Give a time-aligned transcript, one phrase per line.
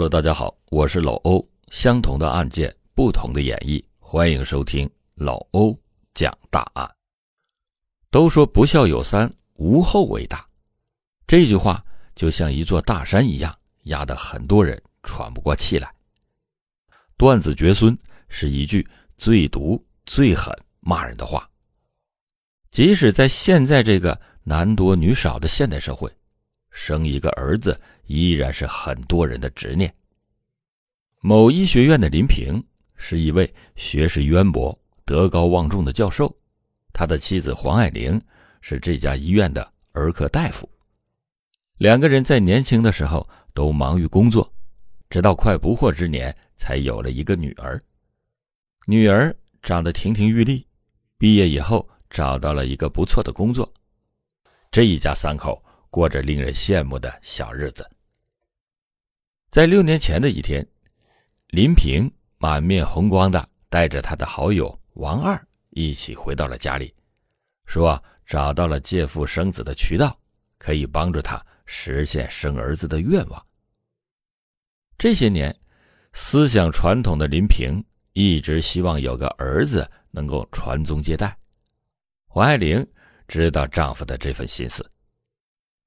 [0.00, 1.46] Hello，大家好，我是老欧。
[1.68, 5.78] 相同的案件，不同的演绎，欢迎收听老欧
[6.14, 6.90] 讲大案。
[8.10, 10.42] 都说不孝有三，无后为大。
[11.26, 11.84] 这句话
[12.14, 15.94] 就像一座大山一样，压得很多人喘不过气来。
[17.18, 17.94] 断子绝孙
[18.30, 18.88] 是一句
[19.18, 21.46] 最毒、最狠、骂人的话。
[22.70, 26.10] 即使在现在这个男多女少的现代社会，
[26.80, 27.78] 生一个儿子。
[28.06, 29.94] 依然是很多人的执念。
[31.20, 32.60] 某医学院的林平
[32.96, 36.34] 是一位学识渊博、德高望重的教授，
[36.92, 38.20] 他的妻子黄爱玲
[38.60, 40.68] 是这家医院的儿科大夫。
[41.78, 44.52] 两个人在年轻的时候都忙于工作，
[45.08, 47.80] 直到快不惑之年才有了一个女儿。
[48.86, 50.66] 女儿长得亭亭玉立，
[51.16, 53.72] 毕业以后找到了一个不错的工作。
[54.72, 57.88] 这一家三口过着令人羡慕的小日子。
[59.50, 60.66] 在六年前的一天，
[61.48, 66.94] 林平满面红光的带着他的好友王二一起回到了家里，
[67.66, 70.16] 说找到了借腹生子的渠道，
[70.56, 73.46] 可以帮助他实现生儿子的愿望。
[74.96, 75.54] 这些年，
[76.12, 81.36] 思想传统的林平一直希望有个儿子能够传宗接代。
[82.26, 82.86] 黄爱玲
[83.26, 84.88] 知道丈夫的这份心思，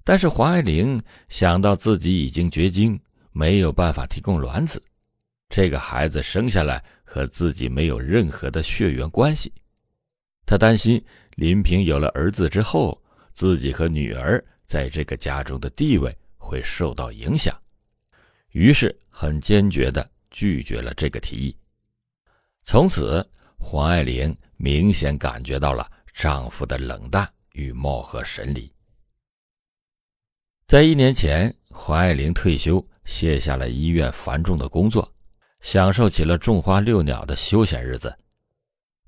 [0.04, 3.00] 但是黄爱玲想到自己已经绝经。
[3.36, 4.80] 没有办法提供卵子，
[5.50, 9.52] 这个孩子生下来和自己没有任何的血缘关系，
[10.46, 17.60] 她担心林平有了儿子之后，自己和女儿在这个家中的地位会受到影响，
[18.52, 21.58] 于是很坚决的拒绝了这个提议。
[22.62, 28.72] 从此，黄爱玲明显感觉到了丈夫的冷淡与貌合神离。
[30.68, 32.86] 在一年前，黄爱玲退休。
[33.06, 35.14] 卸下了医院繁重的工作，
[35.60, 38.18] 享受起了种花遛鸟的休闲日子。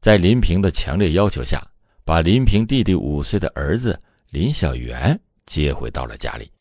[0.01, 1.65] 在林平的强烈要求下，
[2.03, 3.97] 把林平弟弟五岁的儿子
[4.31, 6.51] 林小元接回到了家里。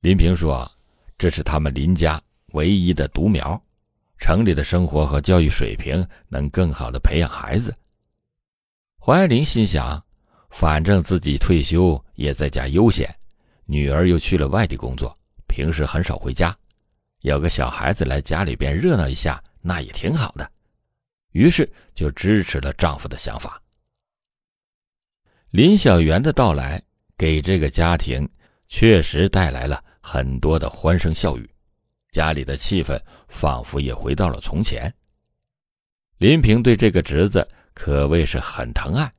[0.00, 0.68] 林平说
[1.16, 3.62] ：“这是他们林家唯一的独苗，
[4.18, 7.72] 城里的生活和教育水平能更好的培养孩子。”
[8.98, 10.04] 黄爱玲心想
[10.50, 13.16] ：“反正自己退休也在家悠闲，
[13.70, 15.16] 女儿又去了外地工作。”
[15.48, 16.56] 平时很少回家，
[17.22, 20.48] 有个小孩子来家里边热闹一下，那也挺好的。
[21.32, 23.60] 于是就支持了丈夫的想法。
[25.50, 26.80] 林小媛的到来
[27.16, 28.28] 给这个家庭
[28.68, 31.50] 确实带来了很多的欢声笑语，
[32.12, 34.94] 家里的气氛仿佛也回到了从前。
[36.18, 39.10] 林平对这个侄子可谓是很疼爱，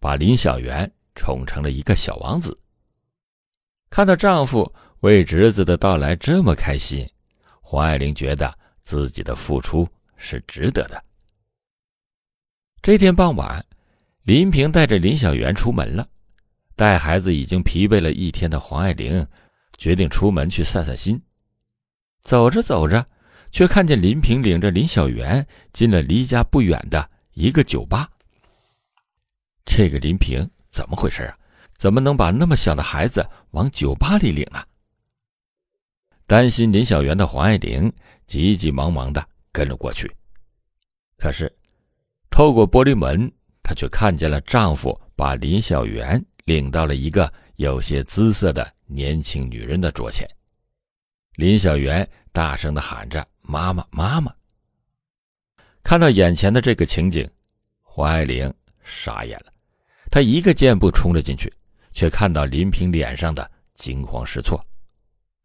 [0.00, 2.58] 把林小媛宠成了一个小王子。
[3.96, 4.70] 看到丈夫。
[5.00, 7.08] 为侄子的到来这么开心，
[7.62, 11.02] 黄爱玲觉得自己的付出是值得的。
[12.82, 13.64] 这天傍晚，
[14.24, 16.06] 林平带着林小媛出门了。
[16.74, 19.26] 带孩子已经疲惫了一天的黄爱玲，
[19.78, 21.18] 决定出门去散散心。
[22.20, 23.06] 走着走着，
[23.50, 28.10] 却看见林平领着林小媛进了离家不远的一个酒吧。
[29.64, 31.38] 这个林平怎么回事啊？
[31.76, 34.62] 怎么能把那么小的孩子往酒吧里领呢？
[36.26, 37.92] 担心林小媛的黄爱玲
[38.26, 40.10] 急急忙忙的跟了过去，
[41.16, 41.50] 可是
[42.30, 43.30] 透过玻璃门，
[43.62, 50.28] 她却看见了丈夫把林小媛领到了一个有些姿色的年轻女人的桌前。
[51.36, 54.34] 林小媛大声的喊着：“妈妈，妈妈！”
[55.84, 57.30] 看到眼前的这个情景，
[57.82, 59.52] 黄爱玲傻眼了。
[60.10, 61.52] 她一个箭步冲了进去，
[61.96, 64.62] 却看到林平脸上的惊慌失措。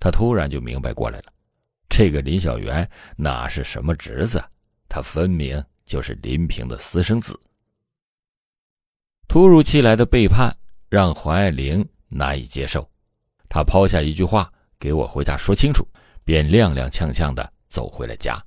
[0.02, 1.32] 他突然就明白过来了，
[1.88, 4.44] 这个林小媛哪是什么侄子，
[4.90, 7.40] 他分明就是林平的私生子。
[9.30, 10.54] 突如其来的背叛
[10.90, 12.86] 让黄爱玲难以接受，
[13.48, 15.88] 她抛下一句话：“给我回家说清楚。”
[16.26, 18.40] 便踉踉跄跄的走回了家。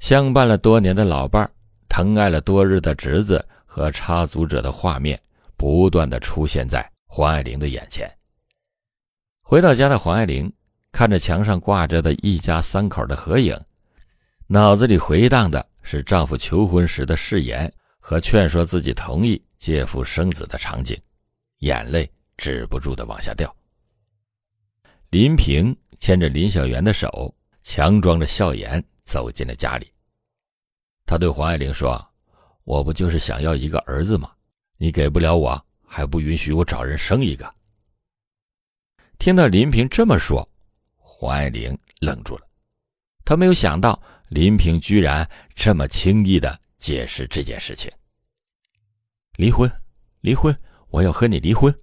[0.00, 1.48] 相伴了多年的老伴
[1.88, 5.20] 疼爱了多日的侄子和插足者的画面，
[5.56, 8.10] 不断的出现在黄爱玲的眼前。
[9.40, 10.52] 回到家的黄爱玲
[10.92, 13.58] 看着墙上挂着的一家三口的合影，
[14.46, 21.00] 脑子里回荡的是丈夫求婚时的誓言和劝说自己同意借腹生子的场景，
[21.58, 23.54] 眼泪止不住的往下掉。
[25.10, 29.90] 林平牵着林小媛的手，强装着笑颜走进了家里。
[31.06, 32.04] 他对黄爱玲说
[32.64, 34.32] ：“我不就是想要一个儿子吗？
[34.76, 37.54] 你给不了我，还不允许我找人生一个。”
[39.18, 40.46] 听到林平这么说，
[40.96, 42.46] 黄爱玲愣住了，
[43.24, 47.90] 她没有想到林平居然这么轻易的解释这件事情。
[49.36, 49.70] 离婚，
[50.20, 50.54] 离婚，
[50.88, 51.74] 我要和你离婚。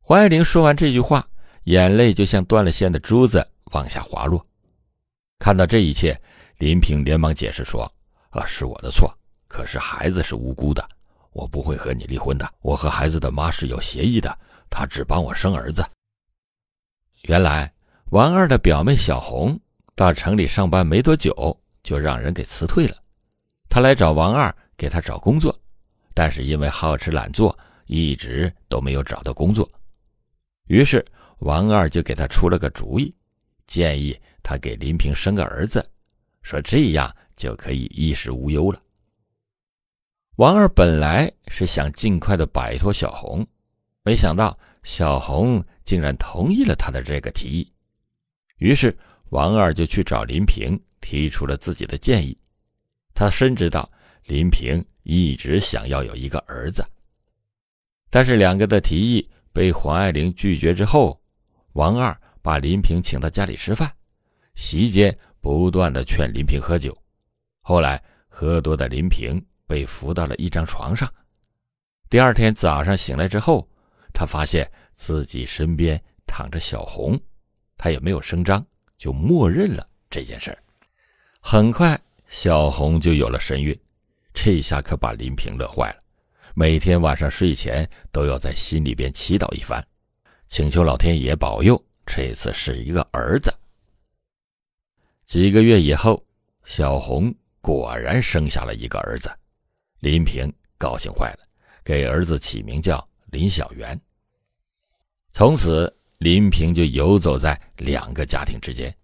[0.00, 1.26] 黄爱玲说完这句话，
[1.64, 4.46] 眼泪就像断了线的珠子往下滑落。
[5.38, 6.20] 看到这一切，
[6.58, 7.90] 林平连忙解释说
[8.30, 9.12] ：“啊，是我的错，
[9.48, 10.86] 可是孩子是无辜的，
[11.32, 12.48] 我不会和你离婚的。
[12.60, 14.38] 我和孩子的妈是有协议的，
[14.70, 15.84] 她只帮我生儿子。”
[17.22, 17.72] 原来。
[18.10, 19.58] 王二的表妹小红
[19.94, 22.94] 到城里上班没多久，就让人给辞退了。
[23.70, 25.58] 她来找王二给她找工作，
[26.12, 29.66] 但是因为好吃懒做，一直都没有找到工作。
[30.66, 31.02] 于是
[31.38, 33.14] 王二就给他出了个主意，
[33.66, 35.90] 建议他给林平生个儿子，
[36.42, 38.78] 说这样就可以衣食无忧了。
[40.36, 43.46] 王二本来是想尽快的摆脱小红，
[44.02, 47.70] 没想到小红竟然同意了他的这个提议。
[48.56, 48.96] 于是，
[49.28, 52.36] 王二就去找林平，提出了自己的建议。
[53.12, 53.88] 他深知到
[54.24, 56.82] 林平一直想要有一个儿子，
[58.08, 61.20] 但是两个的提议被黄爱玲拒绝之后，
[61.74, 63.92] 王二把林平请到家里吃饭，
[64.54, 66.96] 席间不断的劝林平喝酒。
[67.60, 71.12] 后来，喝多的林平被扶到了一张床上。
[72.08, 73.68] 第二天早上醒来之后，
[74.12, 77.18] 他发现自己身边躺着小红。
[77.76, 78.64] 他也没有声张，
[78.96, 80.58] 就默认了这件事儿。
[81.40, 83.76] 很快，小红就有了身孕，
[84.32, 86.02] 这下可把林平乐坏了。
[86.54, 89.84] 每天晚上睡前都要在心里边祈祷一番，
[90.46, 93.52] 请求老天爷保佑这次是一个儿子。
[95.24, 96.22] 几个月以后，
[96.64, 99.28] 小红果然生下了一个儿子，
[100.02, 101.48] 林平高兴坏了，
[101.82, 103.98] 给儿子起名叫林小元。
[105.32, 105.90] 从此。
[106.18, 108.96] 林平就游走在两个家庭之间。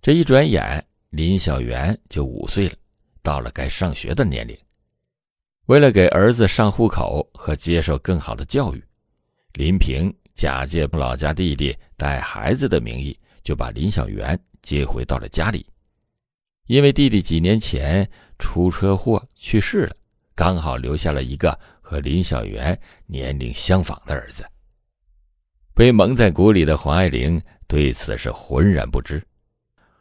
[0.00, 0.80] 这一转眼，
[1.10, 2.76] 林小媛就五岁了，
[3.24, 4.56] 到了该上学的年龄。
[5.64, 8.84] 为了给儿子上户口和接受更好的教育，
[9.54, 15.66] 林平假借老家弟弟带孩子的名义，就把林小媛接回到了家里。
[16.68, 19.96] 因为弟弟几年前出车祸去世了，
[20.34, 24.44] 刚好留下了一个和林小媛年龄相仿的儿子。
[25.74, 29.22] 被蒙在鼓里的黄爱玲对此是浑然不知，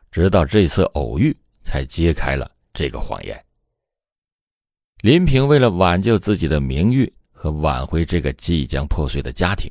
[0.10, 3.42] 直到这次偶遇才揭开了这个谎言。
[5.02, 9.70] 林平为了挽救自己的名誉和挽回这个即将破碎的家庭，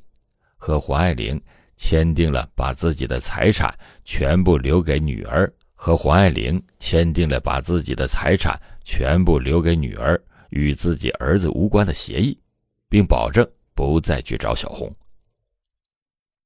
[0.56, 1.40] 和黄爱玲
[1.76, 5.52] 签订了把自己的财产全部留给女儿，
[5.84, 12.40] 和黄爱玲签订了把自己的财产全部留给女儿与自己儿子无关的协议，
[12.88, 14.90] 并保证不再去找小红。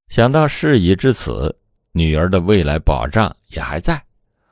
[0.09, 1.57] 想到事已至此，
[1.93, 4.05] 女儿的未来保障也还在，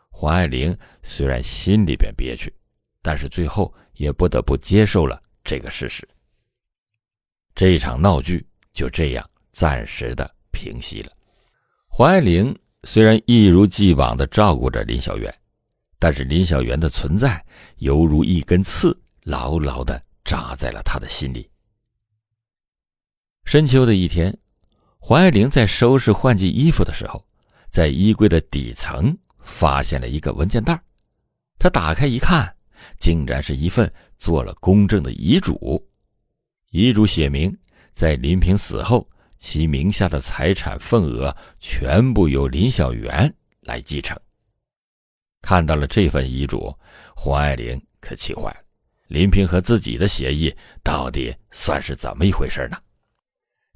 [0.09, 0.73] 黄爱玲
[1.03, 2.55] 虽然心里边憋屈，
[3.03, 6.09] 但是最后也不得不接受了这个事实。
[7.56, 11.11] 这一场闹剧就这样暂时的平息了。
[11.88, 12.56] 黄爱玲
[12.87, 15.35] 虽然一如既往的照顾着林小媛，
[15.99, 17.44] 但是林小媛的存在
[17.79, 21.50] 犹如一根刺，牢牢的扎在了他的心里。
[23.44, 24.35] 深秋的一天。
[24.99, 27.25] 黄爱玲在收拾换季衣服的时候，
[27.71, 30.81] 在衣柜的底层发现了一个文件袋。
[31.61, 32.52] 她打开一看，
[32.99, 35.81] 竟然是一份做了公证的遗嘱。
[36.71, 37.57] 遗嘱写明，
[37.93, 44.19] 在林平死后，其名下的财产份额全部由林小媛来继承。
[45.43, 46.75] 看到了这份遗嘱，
[47.14, 48.57] 黄爱玲可气坏了。
[49.09, 50.52] 林平和自己的协议
[50.83, 52.76] 到底算是怎么一回事呢？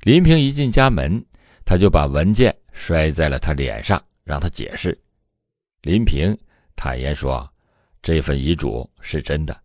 [0.02, 1.24] 林平一进家门，
[1.64, 4.98] 他就把文件摔在了他脸上，让他解释。
[5.82, 6.36] 林平
[6.74, 7.48] 坦言说
[8.02, 9.56] ：“这份遗嘱是真的，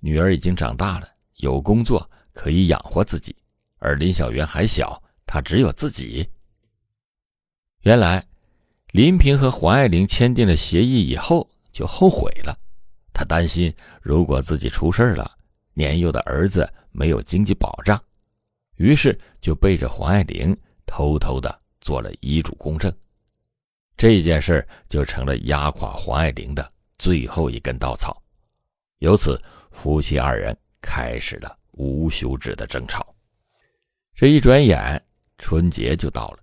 [0.00, 1.06] 女儿已经长大了，
[1.36, 3.36] 有工作可以养活自己，
[3.78, 5.00] 而林小媛还小，
[5.32, 6.28] 他只有自己。”
[7.84, 8.22] 原来，
[8.92, 12.54] 林平和黄爱玲签订了协议以后就后悔了，
[13.14, 15.38] 他担心如果自己出事了，
[15.72, 17.98] 年幼的儿子没有经济保障。
[18.76, 22.94] 于是就背着黄爱玲偷偷的做了遗嘱公证，
[23.96, 28.22] 这件事就成了压垮黄爱玲的最后一根稻草。
[28.98, 33.14] 由此，夫妻二人开始了无休止的争吵。
[34.14, 35.02] 这一转眼，
[35.42, 36.38] 春节就到了。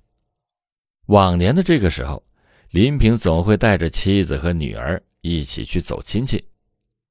[1.08, 2.24] 往年的这个时候，
[2.70, 6.44] 林平总会带着妻子和女儿一起去走亲戚，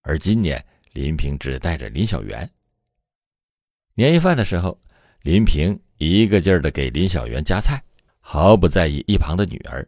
[0.03, 2.49] 而今年林平只带着林小媛。
[3.95, 4.79] 年夜饭的时候。
[5.23, 7.83] 林平一个劲儿的给林小媛夹菜，
[8.21, 9.87] 毫不在意一旁的女儿，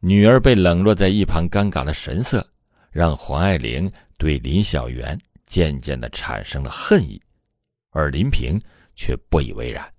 [0.00, 2.46] 女儿被冷落在一旁，尴尬的神色，
[2.90, 7.20] 让黄爱玲对林小媛渐渐的产生了恨意，
[7.90, 8.60] 而林平
[8.94, 9.90] 却不以为然。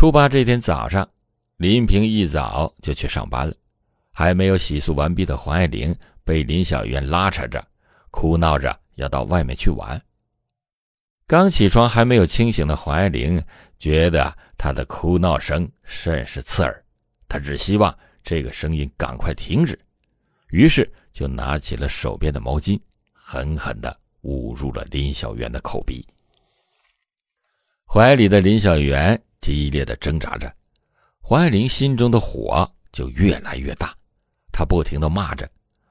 [0.00, 1.06] 初八这天早上，
[1.58, 3.54] 林平一早就去上班了，
[4.14, 7.62] 还没有洗漱完毕的黄爱玲被林小媛拉扯着，
[8.10, 10.02] 哭闹着要到外面去玩。
[11.26, 13.44] 刚起床还没有清醒的黄爱玲
[13.78, 16.82] 觉得她的哭闹声甚是刺耳，
[17.28, 19.78] 她只希望这个声音赶快停止，
[20.48, 22.80] 于是就拿起了手边的毛巾，
[23.12, 26.02] 狠狠地捂住了林小媛的口鼻。
[27.92, 30.54] 怀里的林小媛激烈的挣扎着，
[31.18, 33.92] 黄爱玲心中的火就越来越大，
[34.52, 35.50] 她不停的骂着，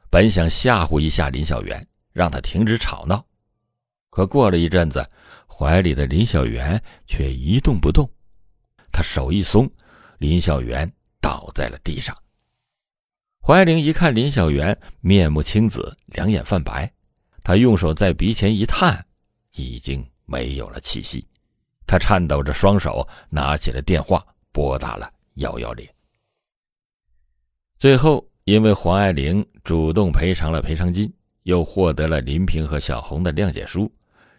[0.10, 3.22] 本想吓唬一下林小媛，让她停止吵闹。
[4.10, 5.06] 可过了一阵子，
[5.46, 8.10] 怀里的林小媛却一动不动。
[8.94, 9.70] 他手一松，
[10.20, 10.89] 林小媛
[11.20, 12.18] 倒在了地上。
[13.41, 16.89] 怀玲一看林小媛面目青紫，两眼泛白，
[17.44, 19.06] 他用手在鼻前一探，
[19.56, 21.27] 已经没有了气息。
[21.89, 25.88] 他颤抖着双手拿起了电话，拨打了幺幺零。
[27.79, 31.12] 最后，因为黄爱玲主动赔偿了赔偿金，
[31.43, 33.91] 又获得了林平和小红的谅解书。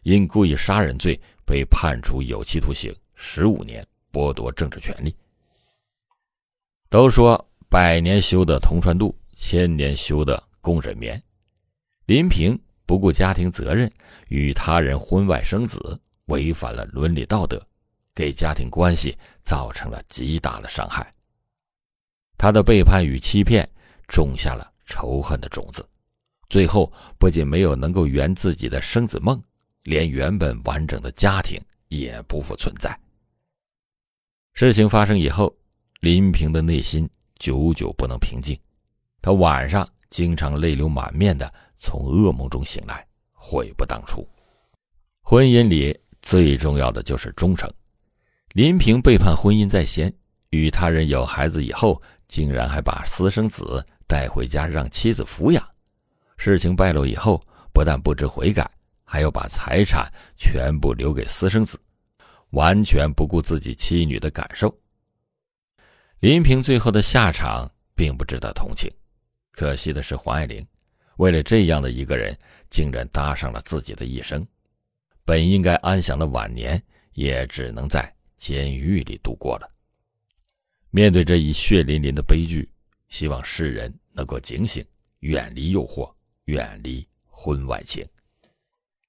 [0.04, 5.12] 因故意杀人罪被判处有期徒刑十五年，剥夺政治权利。
[6.88, 11.20] 都说百年修得同船渡，千年修得共枕眠。
[12.06, 13.90] 林平不顾家庭责任，
[14.28, 17.60] 与他人婚外生子，违反了伦理道德，
[18.14, 21.12] 给家庭关系造成了极大的伤害。
[22.38, 23.68] 他的背叛与欺骗，
[24.08, 25.86] 种下了仇恨的种子，
[26.48, 29.38] 最后不仅没有能够圆自己的生子梦。
[29.84, 31.58] 连原本完整的家庭
[31.88, 32.94] 也不复存在。
[34.52, 35.56] 事情发生以后，
[36.00, 37.08] 林平的内心
[37.38, 38.60] 久久不能平静，
[39.22, 44.28] 他晚上经常泪流满面的从噩梦中醒来，悔不当初。
[45.22, 45.98] 婚姻里
[46.30, 47.68] 最重要的就是忠诚。
[48.52, 50.14] 林平背叛婚姻在先，
[50.50, 55.68] 与他人有孩子以后，竟然还把私生子带回家让妻子抚养。
[56.36, 58.70] 事情败露以后，不但不知悔改。
[59.02, 61.76] 还要把财产全部留给私生子，
[62.50, 64.72] 完全不顾自己妻女的感受。
[66.20, 68.88] 林平最后的下场并不值得同情，
[69.50, 70.64] 可惜的是黄爱玲，
[71.16, 72.38] 为了这样的一个人，
[72.70, 74.46] 竟然搭上了自己的一生，
[75.24, 79.70] 本应该安详的晚年，也只能在监狱里度过了。
[80.90, 82.68] 面对这一血淋淋的悲剧，
[83.08, 84.84] 希望世人能够警醒，
[85.20, 86.12] 远离诱惑，
[86.46, 88.06] 远离婚外情。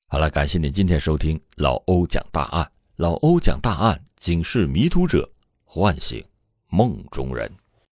[0.05, 2.71] 好了，感谢您今天收听老欧讲大案。
[2.97, 5.27] 老欧讲大案，警示迷途者，
[5.63, 6.23] 唤醒
[6.67, 7.51] 梦中人。